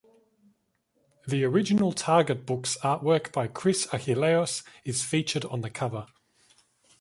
The 1.27 1.43
original 1.43 1.91
Target 1.91 2.43
books 2.47 2.75
artwork 2.81 3.31
by 3.31 3.45
Chris 3.45 3.85
Achilleos 3.91 4.63
is 4.83 5.03
featured 5.03 5.45
on 5.45 5.61
the 5.61 5.69
cover. 5.69 6.07